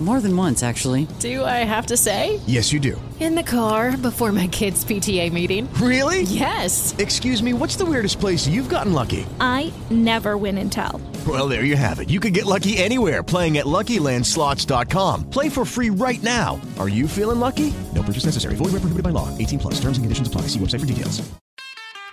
[0.00, 1.08] More than once, actually.
[1.18, 2.38] Do I have to say?
[2.46, 3.00] Yes, you do.
[3.18, 5.68] In the car before my kids' PTA meeting.
[5.74, 6.22] Really?
[6.22, 6.94] Yes.
[6.98, 9.26] Excuse me, what's the weirdest place you've gotten lucky?
[9.40, 11.00] I never win and tell.
[11.26, 12.10] Well, there you have it.
[12.10, 15.30] You can get lucky anywhere playing at LuckyLandSlots.com.
[15.30, 16.60] Play for free right now.
[16.78, 17.74] Are you feeling lucky?
[17.92, 18.54] No purchase necessary.
[18.54, 19.36] Void where prohibited by law.
[19.36, 19.74] 18 plus.
[19.80, 20.42] Terms and conditions apply.
[20.42, 21.28] See website for details.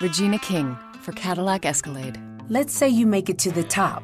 [0.01, 2.19] Regina King for Cadillac Escalade.
[2.49, 4.03] Let's say you make it to the top.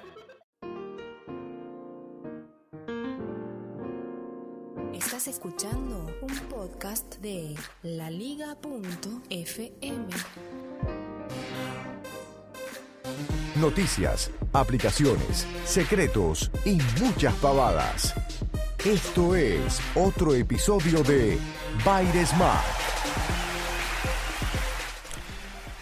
[5.21, 8.57] Estás escuchando un podcast de laliga.fm.
[13.57, 18.15] Noticias, aplicaciones, secretos y muchas pavadas.
[18.83, 21.37] Esto es otro episodio de
[21.85, 22.63] Baires Mac.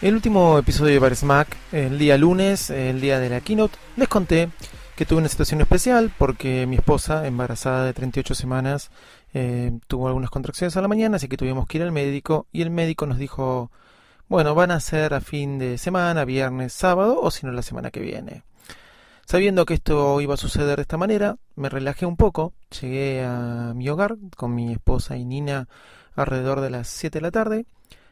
[0.02, 4.50] El último episodio de Baresmack, el día lunes, el día de la keynote, les conté
[5.00, 8.90] que tuve una situación especial porque mi esposa, embarazada de 38 semanas,
[9.32, 12.62] eh, tuvo algunas contracciones a la mañana, así que tuvimos que ir al médico y
[12.62, 13.70] el médico nos dijo,
[14.28, 17.90] bueno, van a ser a fin de semana, viernes, sábado o si no la semana
[17.90, 18.42] que viene.
[19.26, 23.72] Sabiendo que esto iba a suceder de esta manera, me relajé un poco, llegué a
[23.76, 25.68] mi hogar con mi esposa y Nina
[26.16, 27.66] alrededor de las 7 de la tarde,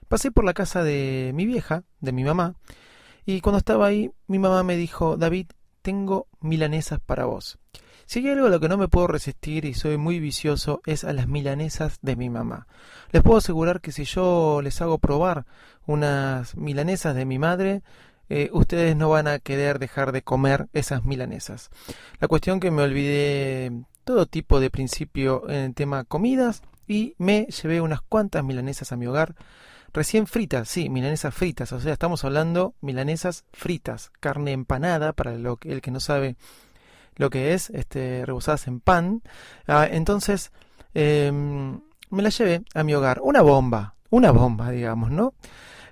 [0.06, 2.55] pasé por la casa de mi vieja, de mi mamá,
[3.27, 5.48] y cuando estaba ahí, mi mamá me dijo, David,
[5.83, 7.58] tengo milanesas para vos.
[8.09, 11.05] Si hay algo a lo que no me puedo resistir y soy muy vicioso es
[11.05, 12.67] a las milanesas de mi mamá.
[13.12, 15.45] Les puedo asegurar que si yo les hago probar
[15.85, 17.83] unas milanesas de mi madre,
[18.30, 21.69] eh, ustedes no van a querer dejar de comer esas milanesas.
[22.19, 23.73] La cuestión que me olvidé
[24.05, 28.96] todo tipo de principio en el tema comidas y me llevé unas cuantas milanesas a
[28.96, 29.35] mi hogar.
[29.92, 35.58] Recién fritas, sí, milanesas fritas, o sea, estamos hablando milanesas fritas, carne empanada, para lo
[35.58, 36.36] que, el que no sabe
[37.18, 39.23] lo que es, este, rebozadas en pan.
[39.67, 40.51] Ah, entonces,
[40.95, 41.30] eh,
[42.11, 43.20] me la llevé a mi hogar.
[43.23, 45.34] Una bomba, una bomba, digamos, ¿no?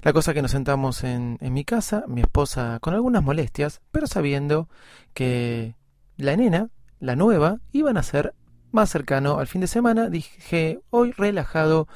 [0.03, 4.06] La cosa que nos sentamos en, en mi casa, mi esposa con algunas molestias, pero
[4.06, 4.69] sabiendo
[5.12, 5.75] que
[6.16, 6.70] la nena,
[7.00, 8.34] la nueva, iban a ser
[8.70, 11.88] más cercano al fin de semana, dije, hoy relajado,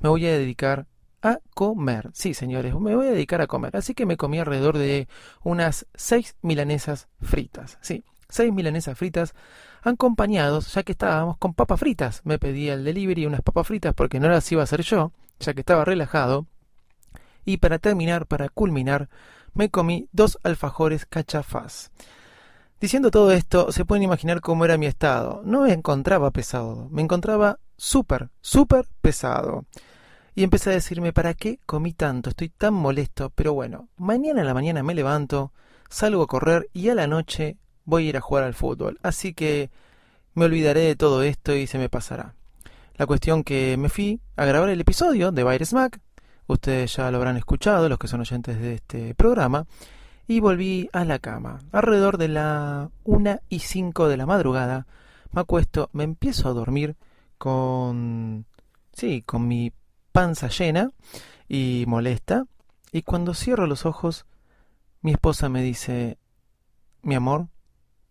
[0.00, 0.86] me voy a dedicar
[1.20, 2.10] a comer.
[2.14, 3.76] Sí, señores, me voy a dedicar a comer.
[3.76, 5.08] Así que me comí alrededor de
[5.42, 7.78] unas seis milanesas fritas.
[7.80, 9.34] Sí, seis milanesas fritas
[9.82, 12.20] acompañados, ya que estábamos con papas fritas.
[12.24, 15.54] Me pedí el delivery unas papas fritas porque no las iba a hacer yo, ya
[15.54, 16.46] que estaba relajado.
[17.44, 19.08] Y para terminar, para culminar,
[19.54, 21.90] me comí dos alfajores cachafás.
[22.80, 25.42] Diciendo todo esto, se pueden imaginar cómo era mi estado.
[25.44, 29.64] No me encontraba pesado, me encontraba súper, súper pesado.
[30.34, 32.30] Y empecé a decirme, ¿para qué comí tanto?
[32.30, 35.52] Estoy tan molesto, pero bueno, mañana a la mañana me levanto,
[35.88, 37.56] salgo a correr y a la noche
[37.88, 38.98] voy a ir a jugar al fútbol.
[39.02, 39.70] Así que
[40.34, 42.34] me olvidaré de todo esto y se me pasará.
[42.96, 45.98] La cuestión que me fui a grabar el episodio de Baires Mac,
[46.46, 49.66] ustedes ya lo habrán escuchado, los que son oyentes de este programa,
[50.26, 51.60] y volví a la cama.
[51.72, 54.86] Alrededor de la una y cinco de la madrugada,
[55.32, 56.94] me acuesto, me empiezo a dormir
[57.38, 58.44] con...
[58.92, 59.72] sí, con mi
[60.12, 60.90] panza llena
[61.48, 62.44] y molesta,
[62.92, 64.26] y cuando cierro los ojos,
[65.00, 66.18] mi esposa me dice,
[67.00, 67.48] mi amor,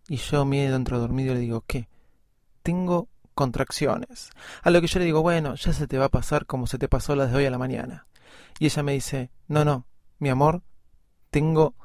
[0.07, 1.87] y yo miedo dentro dormido y le digo, ¿qué?
[2.63, 4.31] Tengo contracciones.
[4.63, 6.77] A lo que yo le digo, bueno, ya se te va a pasar como se
[6.77, 8.07] te pasó las de hoy a la mañana.
[8.59, 9.85] Y ella me dice, no, no,
[10.19, 10.63] mi amor,
[11.29, 11.75] tengo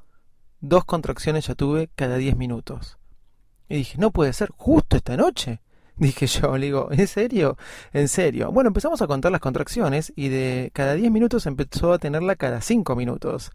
[0.60, 2.98] dos contracciones ya tuve cada diez minutos.
[3.68, 5.60] Y dije, no puede ser, justo esta noche.
[5.96, 7.56] Dije yo, le digo, ¿en serio?
[7.92, 8.50] ¿En serio?
[8.50, 12.60] Bueno, empezamos a contar las contracciones y de cada 10 minutos empezó a tenerla cada
[12.60, 13.50] 5 minutos.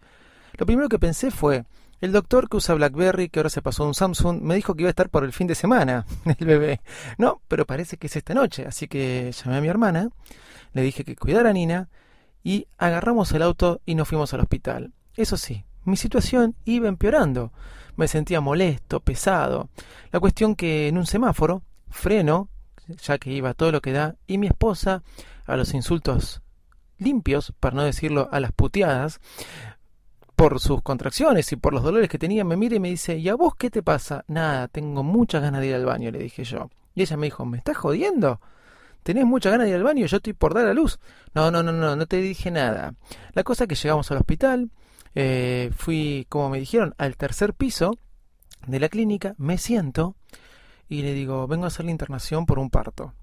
[0.54, 1.66] Lo primero que pensé fue,
[2.02, 4.84] el doctor que usa BlackBerry, que ahora se pasó a un Samsung, me dijo que
[4.84, 6.06] iba a estar por el fin de semana,
[6.40, 6.82] el bebé.
[7.18, 10.10] No, pero parece que es esta noche, así que llamé a mi hermana,
[10.74, 11.90] le dije que cuidara a Nina
[12.44, 14.94] y agarramos el auto y nos fuimos al hospital.
[15.16, 17.52] Eso sí, mi situación iba empeorando.
[17.96, 19.70] Me sentía molesto, pesado.
[20.12, 22.50] La cuestión que en un semáforo freno,
[23.02, 25.02] ya que iba todo lo que da, y mi esposa,
[25.46, 26.42] a los insultos
[27.00, 29.20] limpios, para no decirlo a las puteadas,
[30.38, 33.28] por sus contracciones y por los dolores que tenía, me mira y me dice, ¿y
[33.28, 34.24] a vos qué te pasa?
[34.28, 36.70] Nada, tengo muchas ganas de ir al baño, le dije yo.
[36.94, 38.40] Y ella me dijo, ¿me estás jodiendo?
[39.02, 40.06] ¿Tenés muchas ganas de ir al baño?
[40.06, 41.00] Yo estoy por dar a luz.
[41.34, 42.94] No, no, no, no, no te dije nada.
[43.34, 44.70] La cosa es que llegamos al hospital,
[45.16, 47.98] eh, fui, como me dijeron, al tercer piso
[48.68, 50.16] de la clínica, me siento
[50.88, 53.16] y le digo, vengo a hacer la internación por un parto.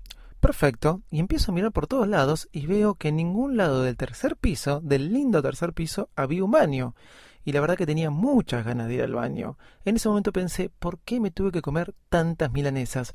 [0.45, 3.97] Perfecto, y empiezo a mirar por todos lados y veo que en ningún lado del
[3.97, 6.95] tercer piso, del lindo tercer piso, había un baño.
[7.47, 9.57] Y la verdad que tenía muchas ganas de ir al baño.
[9.87, 13.13] En ese momento pensé, ¿por qué me tuve que comer tantas milanesas?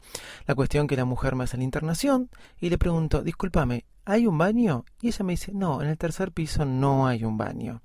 [0.48, 4.40] La cuestión que la mujer me hace la internación y le pregunto, discúlpame, ¿hay un
[4.40, 4.86] baño?
[5.00, 7.84] Y ella me dice, no, en el tercer piso no hay un baño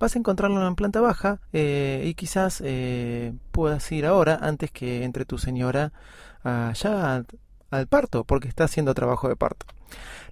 [0.00, 5.02] vas a encontrarlo en planta baja eh, y quizás eh, puedas ir ahora antes que
[5.02, 5.92] entre tu señora
[6.44, 7.24] allá
[7.70, 9.66] al, parto, porque está haciendo trabajo de parto.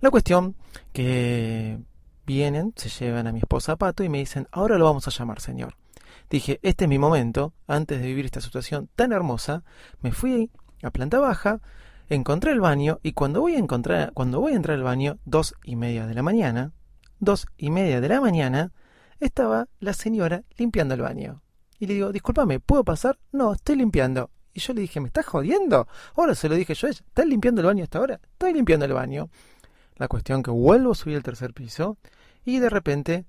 [0.00, 0.56] La cuestión
[0.92, 1.78] que
[2.26, 5.10] vienen, se llevan a mi esposa a Pato y me dicen, ahora lo vamos a
[5.10, 5.76] llamar, señor.
[6.28, 9.62] Dije, este es mi momento, antes de vivir esta situación tan hermosa,
[10.00, 10.50] me fui
[10.82, 11.60] a planta baja,
[12.08, 15.54] encontré el baño y cuando voy a encontrar, cuando voy a entrar al baño, dos
[15.62, 16.72] y media de la mañana,
[17.20, 18.72] dos y media de la mañana,
[19.20, 21.42] estaba la señora limpiando el baño.
[21.78, 23.18] Y le digo, discúlpame, ¿puedo pasar?
[23.32, 24.30] No, estoy limpiando.
[24.56, 25.86] Y yo le dije, ¿me estás jodiendo?
[26.16, 28.18] Ahora se lo dije yo ¿estás limpiando el baño hasta ahora?
[28.32, 29.28] Estoy limpiando el baño.
[29.96, 31.98] La cuestión que vuelvo a subir al tercer piso
[32.42, 33.26] y de repente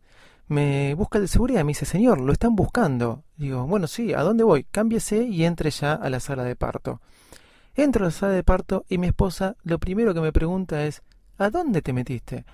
[0.48, 1.66] me busca el de seguridad.
[1.66, 3.26] Me dice, señor, lo están buscando.
[3.36, 4.64] Digo, bueno, sí, ¿a dónde voy?
[4.64, 7.02] Cámbiese y entre ya a la sala de parto.
[7.76, 11.04] Entro a la sala de parto y mi esposa lo primero que me pregunta es,
[11.38, 12.46] ¿a dónde te metiste?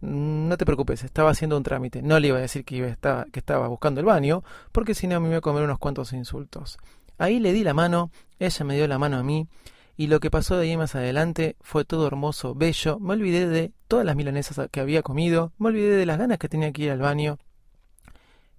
[0.00, 2.00] No te preocupes, estaba haciendo un trámite.
[2.00, 5.06] No le iba a decir que, iba, estaba, que estaba buscando el baño, porque si
[5.06, 6.78] no me iba a comer unos cuantos insultos.
[7.18, 9.48] Ahí le di la mano, ella me dio la mano a mí,
[9.96, 12.98] y lo que pasó de ahí más adelante fue todo hermoso, bello.
[13.00, 16.48] Me olvidé de todas las milanesas que había comido, me olvidé de las ganas que
[16.48, 17.38] tenía que ir al baño,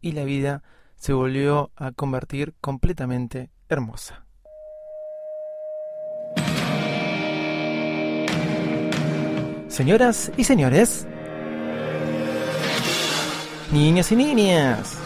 [0.02, 0.64] y la vida
[0.98, 4.26] se volvió a convertir completamente hermosa.
[9.70, 11.08] Señoras y señores,
[13.72, 14.98] Niños y niñas.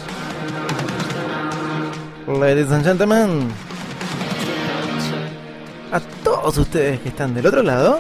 [2.28, 3.50] Ladies and gentlemen.
[5.92, 8.00] A todos ustedes que están del otro lado.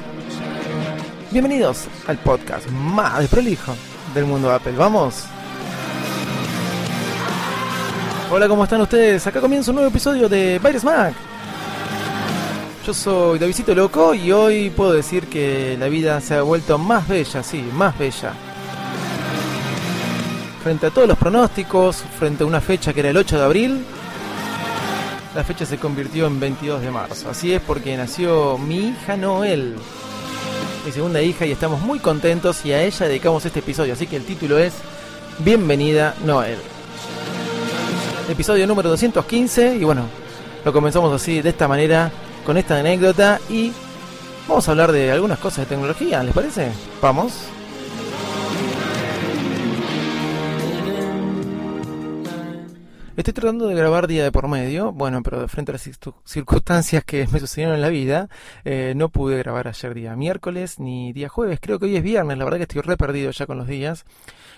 [1.30, 3.76] Bienvenidos al podcast más desprolijo
[4.16, 4.74] del mundo Apple.
[4.78, 5.26] Vamos.
[8.32, 9.28] Hola, ¿cómo están ustedes?
[9.28, 11.14] Acá comienza un nuevo episodio de Virus Mac.
[12.88, 17.08] Yo soy Davidito Loco y hoy puedo decir que la vida se ha vuelto más
[17.10, 18.32] bella, sí, más bella
[20.64, 23.86] frente a todos los pronósticos, frente a una fecha que era el 8 de abril,
[25.36, 27.30] la fecha se convirtió en 22 de marzo.
[27.30, 29.76] Así es porque nació mi hija Noel,
[30.86, 33.94] mi segunda hija, y estamos muy contentos y a ella dedicamos este episodio.
[33.94, 34.74] Así que el título es
[35.40, 36.58] Bienvenida Noel.
[38.30, 40.06] Episodio número 215 y bueno,
[40.64, 42.12] lo comenzamos así, de esta manera,
[42.46, 43.74] con esta anécdota y
[44.48, 46.72] vamos a hablar de algunas cosas de tecnología, ¿les parece?
[47.02, 47.34] Vamos.
[53.16, 55.88] Estoy tratando de grabar día de por medio, bueno, pero de frente a las
[56.26, 58.28] circunstancias que me sucedieron en la vida,
[58.66, 62.40] eh, no pude grabar ayer día miércoles ni día jueves, creo que hoy es viernes,
[62.40, 64.06] la verdad que estoy re perdido ya con los días.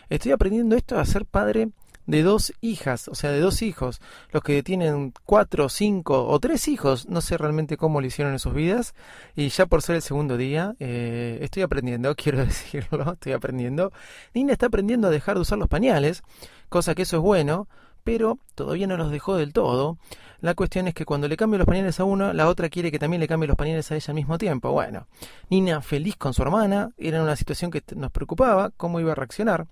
[0.09, 1.67] Estoy aprendiendo esto a ser padre
[2.05, 3.99] de dos hijas, o sea, de dos hijos,
[4.31, 8.39] los que tienen cuatro, cinco o tres hijos, no sé realmente cómo lo hicieron en
[8.39, 8.95] sus vidas,
[9.35, 13.91] y ya por ser el segundo día, eh, estoy aprendiendo, quiero decirlo, estoy aprendiendo.
[14.33, 16.23] Nina está aprendiendo a dejar de usar los pañales,
[16.69, 17.67] cosa que eso es bueno,
[18.05, 19.97] pero todavía no los dejó del todo.
[20.39, 22.99] La cuestión es que cuando le cambio los pañales a uno, la otra quiere que
[22.99, 24.71] también le cambie los pañales a ella al mismo tiempo.
[24.71, 25.07] Bueno,
[25.49, 29.65] Nina feliz con su hermana, era una situación que nos preocupaba, cómo iba a reaccionar,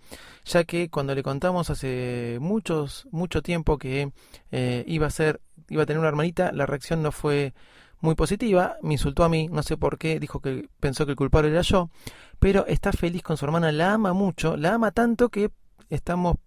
[0.45, 4.11] ya que cuando le contamos hace muchos, mucho tiempo que
[4.51, 7.53] eh, iba a ser, iba a tener una hermanita, la reacción no fue
[7.99, 11.17] muy positiva, me insultó a mí, no sé por qué, dijo que pensó que el
[11.17, 11.91] culpable era yo,
[12.39, 15.51] pero está feliz con su hermana, la ama mucho, la ama tanto que
[15.91, 16.37] estamos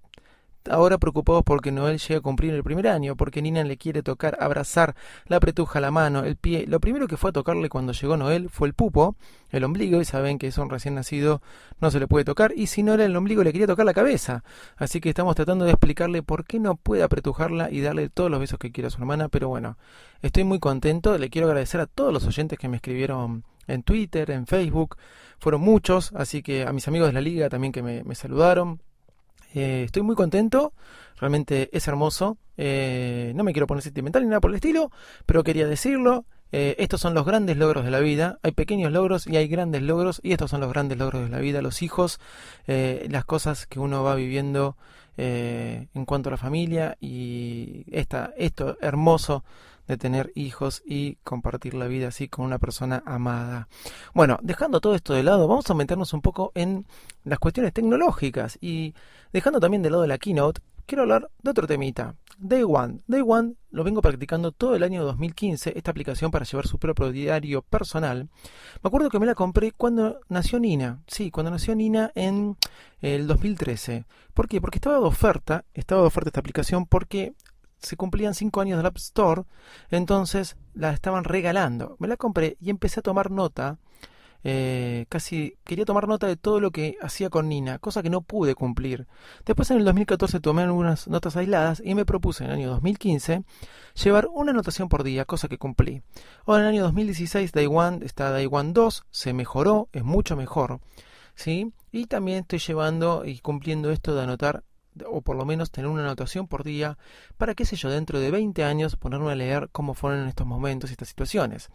[0.69, 4.37] ahora preocupados porque Noel llega a cumplir el primer año, porque Nina le quiere tocar,
[4.41, 4.95] abrazar,
[5.27, 6.67] la apretuja la mano, el pie.
[6.67, 9.17] Lo primero que fue a tocarle cuando llegó Noel fue el pupo,
[9.51, 11.43] el ombligo, y saben que es un recién nacido,
[11.81, 13.95] no se le puede tocar, y si no era el ombligo le quería tocar la
[13.95, 14.45] cabeza.
[14.77, 18.41] Así que estamos tratando de explicarle por qué no puede apretujarla y darle todos los
[18.41, 19.79] besos que quiere a su hermana, pero bueno,
[20.23, 24.31] estoy muy contento, le quiero agradecer a todos los oyentes que me escribieron en Twitter,
[24.31, 24.97] en Facebook,
[25.39, 28.81] fueron muchos, así que a mis amigos de la liga también que me saludaron,
[29.57, 30.75] eh, estoy muy contento,
[31.19, 32.37] realmente es hermoso.
[32.59, 34.91] Eh, no me quiero poner sentimental ni nada por el estilo,
[35.25, 36.27] pero quería decirlo.
[36.53, 38.39] eh, estos son los grandes logros de la vida.
[38.43, 41.39] Hay pequeños logros y hay grandes logros y estos son los grandes logros de la
[41.39, 41.63] vida.
[41.63, 42.21] Los hijos,
[42.67, 44.77] las cosas que uno va viviendo
[45.17, 49.43] en cuanto a la familia y esta, esto hermoso
[49.87, 53.69] de tener hijos y compartir la vida así con una persona amada.
[54.15, 56.87] Bueno, dejando todo esto de lado, vamos a meternos un poco en
[57.25, 58.95] las cuestiones tecnológicas y
[59.33, 62.15] dejando también de lado la keynote, quiero hablar de otro temita.
[62.39, 63.01] Day One.
[63.07, 67.11] Day One lo vengo practicando todo el año 2015, esta aplicación para llevar su propio
[67.11, 68.29] diario personal.
[68.83, 71.03] Me acuerdo que me la compré cuando nació Nina.
[71.07, 72.57] Sí, cuando nació Nina en
[73.01, 74.05] el 2013.
[74.35, 74.61] ¿Por qué?
[74.61, 77.35] Porque estaba de oferta, estaba de oferta esta aplicación porque
[77.79, 79.43] se cumplían 5 años del App Store,
[79.91, 81.97] entonces la estaban regalando.
[81.99, 83.79] Me la compré y empecé a tomar nota
[84.49, 88.21] eh, casi quería tomar nota de todo lo que hacía con Nina, cosa que no
[88.21, 89.09] pude cumplir.
[89.45, 93.43] Después en el 2014 tomé algunas notas aisladas y me propuse en el año 2015
[94.05, 96.03] llevar una anotación por día, cosa que cumplí.
[96.45, 100.79] Ahora en el año 2016 Day One está One 2, se mejoró, es mucho mejor.
[101.35, 101.73] ¿sí?
[101.91, 104.63] Y también estoy llevando y cumpliendo esto de anotar
[105.09, 106.99] o por lo menos tener una anotación por día
[107.37, 110.91] para, qué sé yo, dentro de 20 años ponerme a leer cómo fueron estos momentos
[110.91, 111.69] y estas situaciones.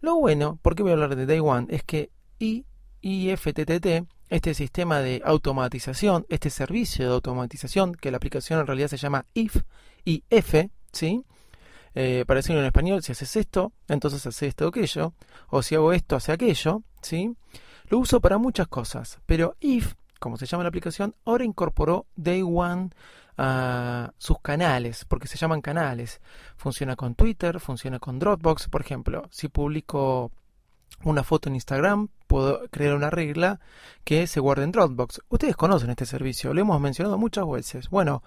[0.00, 5.22] Lo bueno, porque voy a hablar de Day One, es que IFTTT, este sistema de
[5.24, 9.62] automatización, este servicio de automatización, que la aplicación en realidad se llama IF,
[10.04, 10.54] IF,
[10.92, 11.24] ¿sí?
[11.94, 15.14] Eh, para decirlo en español, si haces esto, entonces haces esto o aquello,
[15.48, 17.34] o si hago esto, hace aquello, ¿sí?
[17.88, 22.42] Lo uso para muchas cosas, pero IF, como se llama la aplicación, ahora incorporó Day
[22.42, 22.90] One
[23.38, 26.20] a sus canales, porque se llaman canales.
[26.56, 29.28] Funciona con Twitter, funciona con Dropbox, por ejemplo.
[29.30, 30.32] Si publico
[31.04, 33.60] una foto en Instagram, puedo crear una regla
[34.04, 35.20] que se guarde en Dropbox.
[35.28, 37.90] Ustedes conocen este servicio, lo hemos mencionado muchas veces.
[37.90, 38.22] Bueno,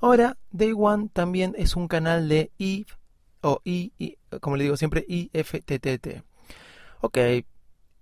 [0.00, 2.94] ahora Day One también es un canal de IF
[3.42, 6.22] o I, como le digo siempre, IFTTT.
[7.00, 7.18] Ok,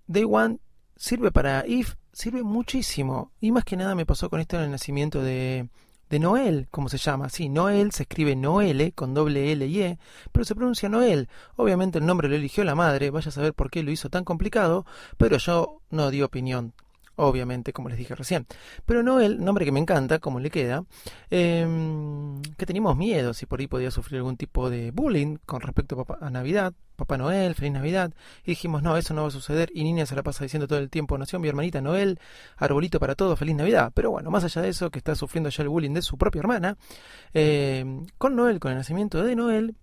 [0.05, 0.59] Day One
[1.01, 3.31] sirve para IF, sirve muchísimo.
[3.41, 5.67] Y más que nada me pasó con esto en el nacimiento de
[6.11, 7.29] de Noel, como se llama.
[7.29, 9.97] Sí, Noel se escribe Noele con doble L y E,
[10.33, 11.29] pero se pronuncia Noel.
[11.55, 14.25] Obviamente el nombre lo eligió la madre, vaya a saber por qué lo hizo tan
[14.25, 14.85] complicado,
[15.17, 16.73] pero yo no di opinión
[17.15, 18.47] obviamente, como les dije recién.
[18.85, 20.85] Pero Noel, nombre que me encanta, como le queda,
[21.29, 26.05] em, que teníamos miedo si por ahí podía sufrir algún tipo de bullying con respecto
[26.19, 29.83] a, Navidad, Papá Noel, Feliz Navidad, y dijimos, no, eso no va a suceder, y
[29.83, 32.19] Niña se la pasa diciendo todo el tiempo, nació mi hermanita Noel,
[32.57, 33.91] arbolito para todo, Feliz Navidad.
[33.95, 36.39] Pero bueno, más allá de eso, que está sufriendo ya el bullying de su propia
[36.39, 36.77] hermana,
[37.33, 39.75] em, con Noel, con el nacimiento de Noel,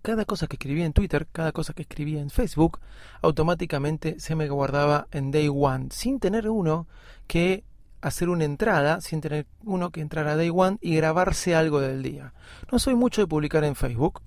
[0.00, 2.80] cada cosa que escribía en Twitter, cada cosa que escribía en Facebook,
[3.20, 6.88] automáticamente se me guardaba en Day One, sin tener uno
[7.26, 7.64] que
[8.00, 12.02] hacer una entrada, sin tener uno que entrar a Day One y grabarse algo del
[12.02, 12.34] día.
[12.70, 14.20] No soy mucho de publicar en Facebook.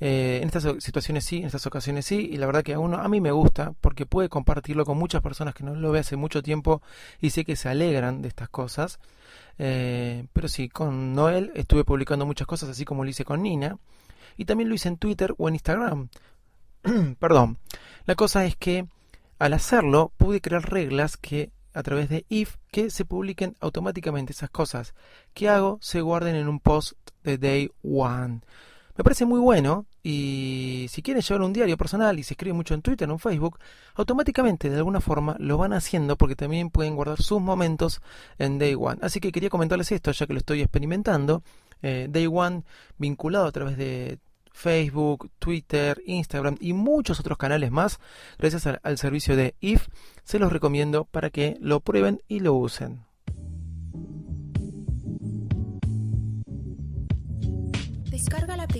[0.00, 2.98] Eh, en estas situaciones sí, en estas ocasiones sí, y la verdad que a uno
[2.98, 6.16] a mí me gusta porque puede compartirlo con muchas personas que no lo ve hace
[6.16, 6.82] mucho tiempo
[7.20, 9.00] y sé que se alegran de estas cosas.
[9.58, 13.76] Eh, pero sí, con Noel estuve publicando muchas cosas, así como lo hice con Nina
[14.36, 16.08] y también lo hice en Twitter o en Instagram.
[17.18, 17.58] Perdón.
[18.06, 18.86] La cosa es que
[19.38, 24.50] al hacerlo pude crear reglas que a través de if que se publiquen automáticamente esas
[24.50, 24.94] cosas
[25.34, 28.40] que hago se guarden en un post de day one.
[28.98, 32.74] Me parece muy bueno y si quieren llevar un diario personal y se escribe mucho
[32.74, 33.60] en Twitter o en Facebook,
[33.94, 38.00] automáticamente de alguna forma lo van haciendo porque también pueden guardar sus momentos
[38.38, 38.98] en Day One.
[39.00, 41.44] Así que quería comentarles esto ya que lo estoy experimentando.
[41.80, 42.64] Eh, day One
[42.98, 44.18] vinculado a través de
[44.50, 48.00] Facebook, Twitter, Instagram y muchos otros canales más
[48.36, 49.86] gracias al, servicio de IF.
[50.24, 53.07] Se los recomiendo para que lo prueben y lo usen.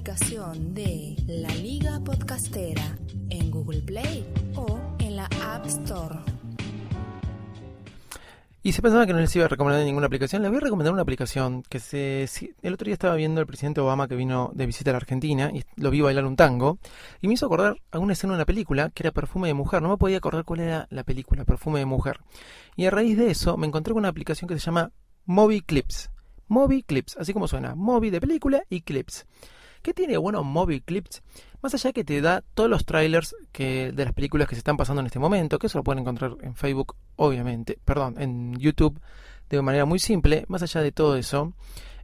[0.09, 2.97] De La Liga Podcastera
[3.29, 6.21] en Google Play o en la App Store.
[8.63, 10.95] Y se pensaba que no les iba a recomendar ninguna aplicación, les voy a recomendar
[10.95, 12.27] una aplicación que se...
[12.63, 15.51] El otro día estaba viendo al presidente Obama que vino de visita a la Argentina
[15.53, 16.79] y lo vi bailar un tango
[17.21, 19.83] y me hizo acordar a una escena de una película que era Perfume de Mujer.
[19.83, 22.21] No me podía acordar cuál era la película, Perfume de Mujer.
[22.77, 24.91] Y a raíz de eso me encontré con una aplicación que se llama
[25.27, 26.11] Movie Clips.
[26.47, 29.27] Movie Clips, así como suena, Movie de película y Clips.
[29.89, 31.23] ¿Qué tiene bueno Movie Clips?
[31.63, 35.01] Más allá que te da todos los trailers de las películas que se están pasando
[35.01, 39.01] en este momento, que eso lo pueden encontrar en Facebook, obviamente, perdón, en YouTube
[39.49, 41.55] de manera muy simple, más allá de todo eso,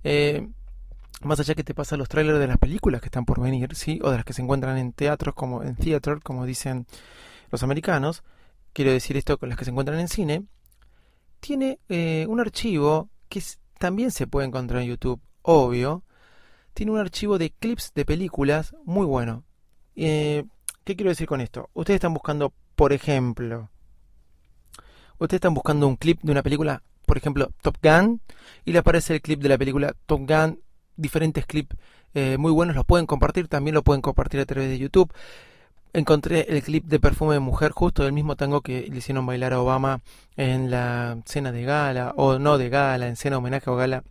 [0.02, 0.48] eh,
[1.20, 4.00] más allá que te pasa los trailers de las películas que están por venir, ¿sí?
[4.02, 6.86] O de las que se encuentran en teatros, como en theater, como dicen
[7.50, 8.22] los americanos,
[8.72, 10.46] quiero decir esto con las que se encuentran en cine,
[11.40, 13.42] tiene eh, un archivo que
[13.78, 16.02] también se puede encontrar en YouTube, obvio,
[16.74, 19.44] tiene un archivo de clips de películas muy bueno.
[19.96, 20.44] Eh,
[20.84, 21.70] ¿Qué quiero decir con esto?
[21.72, 23.70] Ustedes están buscando, por ejemplo,
[25.18, 28.20] ustedes están buscando un clip de una película, por ejemplo, Top Gun,
[28.64, 30.60] y le aparece el clip de la película Top Gun,
[30.96, 31.76] diferentes clips
[32.14, 35.12] eh, muy buenos, los pueden compartir, también lo pueden compartir a través de YouTube.
[35.92, 39.52] Encontré el clip de Perfume de Mujer, justo del mismo tango que le hicieron bailar
[39.52, 40.00] a Obama
[40.36, 44.02] en la cena de gala, o no de gala, en cena homenaje o gala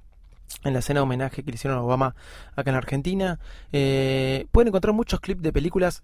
[0.64, 2.16] en la cena de homenaje que le hicieron a Obama
[2.56, 3.40] acá en Argentina.
[3.72, 6.04] Eh, pueden encontrar muchos clips de películas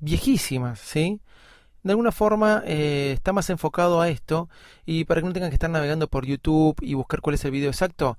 [0.00, 1.20] viejísimas, ¿sí?
[1.82, 4.48] De alguna forma eh, está más enfocado a esto
[4.86, 7.50] y para que no tengan que estar navegando por YouTube y buscar cuál es el
[7.50, 8.18] video exacto,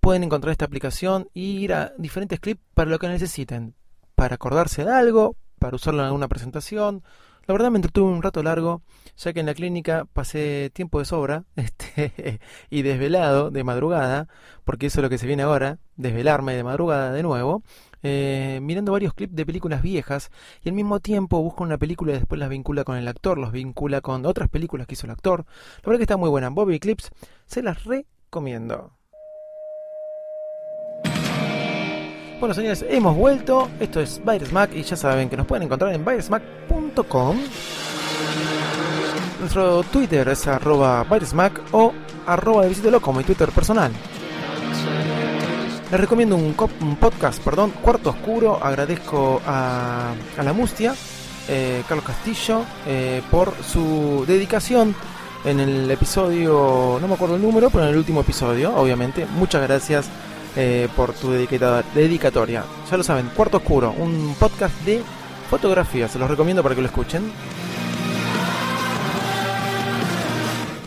[0.00, 3.74] pueden encontrar esta aplicación y ir a diferentes clips para lo que necesiten,
[4.14, 7.02] para acordarse de algo, para usarlo en alguna presentación.
[7.46, 8.82] La verdad me entretuve un rato largo,
[9.16, 14.28] ya que en la clínica pasé tiempo de sobra este, y desvelado de madrugada,
[14.64, 17.62] porque eso es lo que se viene ahora, desvelarme de madrugada de nuevo,
[18.02, 20.30] eh, mirando varios clips de películas viejas
[20.62, 23.52] y al mismo tiempo busco una película y después las vincula con el actor, los
[23.52, 25.44] vincula con otras películas que hizo el actor.
[25.82, 26.48] La verdad que está muy buena.
[26.50, 27.10] Bobby Clips
[27.46, 28.99] se las recomiendo.
[32.40, 33.68] Bueno, señores, hemos vuelto.
[33.78, 37.36] Esto es Mac y ya saben que nos pueden encontrar en virusmac.com.
[39.40, 41.06] Nuestro Twitter es arroba
[41.72, 41.92] o
[42.26, 43.92] arroba visítelo como mi Twitter personal.
[45.90, 48.58] Les recomiendo un, un, podcast, perdón, Cuarto Oscuro.
[48.62, 50.94] Agradezco a, a la Mustia,
[51.46, 54.94] eh, Carlos Castillo, eh, por su dedicación
[55.44, 59.26] en el episodio, no me acuerdo el número, pero en el último episodio, obviamente.
[59.26, 60.08] Muchas gracias
[60.56, 62.64] eh, por tu dedicatoria.
[62.90, 65.02] Ya lo saben, Cuarto Oscuro, un podcast de
[65.48, 66.08] fotografía.
[66.08, 67.30] Se los recomiendo para que lo escuchen.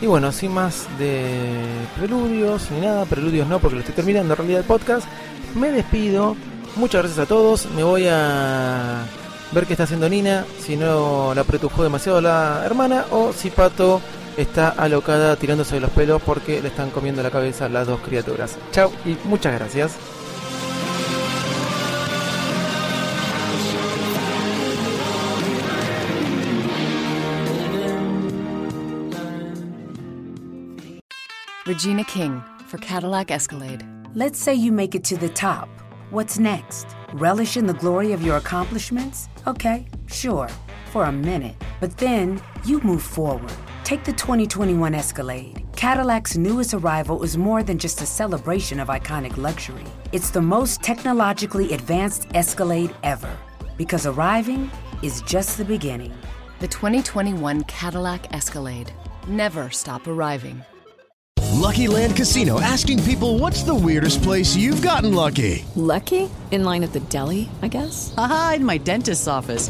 [0.01, 1.63] Y bueno, sin más de
[1.97, 5.07] preludios ni nada, preludios no, porque lo estoy terminando en realidad el podcast.
[5.55, 6.35] Me despido.
[6.75, 7.67] Muchas gracias a todos.
[7.75, 9.05] Me voy a
[9.53, 10.45] ver qué está haciendo Nina.
[10.59, 14.01] Si no la apretujó demasiado la hermana o si Pato
[14.37, 18.57] está alocada tirándose de los pelos porque le están comiendo la cabeza las dos criaturas.
[18.71, 19.97] Chao y muchas gracias.
[31.65, 33.85] Regina King for Cadillac Escalade.
[34.13, 35.69] Let's say you make it to the top.
[36.11, 36.87] What's next?
[37.13, 39.29] Relish in the glory of your accomplishments?
[39.47, 40.49] Okay, sure,
[40.91, 41.55] for a minute.
[41.79, 43.53] But then you move forward.
[43.83, 45.61] Take the 2021 Escalade.
[45.75, 49.83] Cadillac's newest arrival is more than just a celebration of iconic luxury.
[50.13, 53.37] It's the most technologically advanced Escalade ever.
[53.75, 56.13] Because arriving is just the beginning.
[56.61, 58.93] The 2021 Cadillac Escalade.
[59.27, 60.63] Never stop arriving.
[61.51, 65.65] Lucky Land Casino asking people what's the weirdest place you've gotten lucky?
[65.75, 66.29] Lucky?
[66.51, 68.13] In line at the deli, I guess?
[68.17, 69.69] Aha, in my dentist's office.